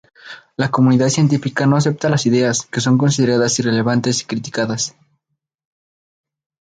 [0.55, 4.95] La comunidad científica no acepta sus ideas, que son consideradas irrelevantes y criticadas.